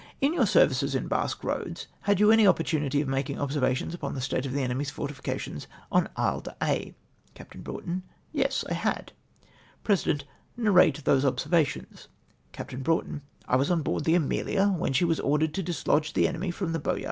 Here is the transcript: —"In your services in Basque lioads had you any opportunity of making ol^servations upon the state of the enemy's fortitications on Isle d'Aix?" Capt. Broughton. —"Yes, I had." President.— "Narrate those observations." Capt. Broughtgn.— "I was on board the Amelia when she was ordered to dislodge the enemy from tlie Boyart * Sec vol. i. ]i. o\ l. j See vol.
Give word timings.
—"In 0.19 0.33
your 0.33 0.47
services 0.47 0.95
in 0.95 1.07
Basque 1.07 1.43
lioads 1.43 1.85
had 2.01 2.19
you 2.19 2.31
any 2.31 2.47
opportunity 2.47 3.01
of 3.01 3.07
making 3.07 3.37
ol^servations 3.37 3.93
upon 3.93 4.15
the 4.15 4.19
state 4.19 4.47
of 4.47 4.51
the 4.51 4.63
enemy's 4.63 4.89
fortitications 4.89 5.67
on 5.91 6.09
Isle 6.17 6.41
d'Aix?" 6.41 6.95
Capt. 7.35 7.63
Broughton. 7.63 8.01
—"Yes, 8.41 8.65
I 8.67 8.73
had." 8.73 9.13
President.— 9.83 10.25
"Narrate 10.57 11.05
those 11.05 11.23
observations." 11.23 12.07
Capt. 12.51 12.75
Broughtgn.— 12.83 13.21
"I 13.47 13.55
was 13.55 13.69
on 13.69 13.83
board 13.83 14.05
the 14.05 14.15
Amelia 14.15 14.69
when 14.69 14.91
she 14.91 15.05
was 15.05 15.19
ordered 15.19 15.53
to 15.53 15.61
dislodge 15.61 16.13
the 16.13 16.27
enemy 16.27 16.49
from 16.49 16.69
tlie 16.69 16.71
Boyart 16.71 16.71
* 16.71 16.71
Sec 16.71 16.71
vol. 16.71 16.71
i. 16.71 16.71
]i. 16.71 16.71
o\ 16.71 16.93
l. 16.93 16.95
j 16.95 16.97
See 16.97 16.99
vol. 16.99 16.99